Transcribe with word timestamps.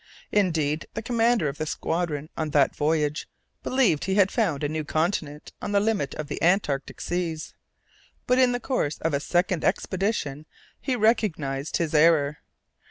Indeed, 0.31 0.87
the 0.95 1.03
commander 1.03 1.47
of 1.47 1.59
the 1.59 1.67
squadron 1.67 2.29
on 2.35 2.49
that 2.49 2.75
voyage 2.75 3.27
believed 3.61 4.01
that 4.01 4.05
he 4.07 4.15
had 4.15 4.31
found 4.31 4.63
a 4.63 4.67
new 4.67 4.83
continent 4.83 5.53
on 5.61 5.73
the 5.73 5.79
limit 5.79 6.15
of 6.15 6.25
the 6.27 6.41
Antarctic 6.41 6.99
seas, 6.99 7.53
but 8.25 8.39
in 8.39 8.51
the 8.51 8.59
course 8.59 8.97
of 8.97 9.13
a 9.13 9.19
second 9.19 9.63
expedition 9.63 10.47
he 10.79 10.95
recognized 10.95 11.77
his 11.77 11.93
error. 11.93 12.39